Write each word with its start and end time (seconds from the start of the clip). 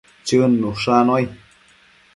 Chëd 0.27 0.51
nushannuai 0.61 1.25